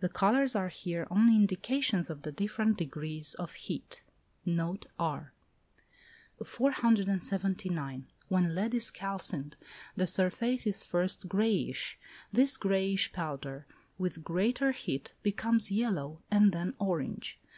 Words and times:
The 0.00 0.08
colours 0.08 0.56
are 0.56 0.70
here 0.70 1.06
only 1.10 1.36
indications 1.36 2.08
of 2.08 2.22
the 2.22 2.32
different 2.32 2.78
degrees 2.78 3.34
of 3.34 3.52
heat. 3.52 4.00
Note 4.46 4.86
R. 4.98 5.34
479. 6.42 8.06
When 8.28 8.54
lead 8.54 8.72
is 8.74 8.90
calcined, 8.90 9.54
the 9.94 10.06
surface 10.06 10.66
is 10.66 10.82
first 10.82 11.28
greyish. 11.28 11.98
This 12.32 12.56
greyish 12.56 13.12
powder, 13.12 13.66
with 13.98 14.24
greater 14.24 14.72
heat, 14.72 15.12
becomes 15.22 15.70
yellow, 15.70 16.22
and 16.30 16.52
then 16.52 16.72
orange. 16.78 17.38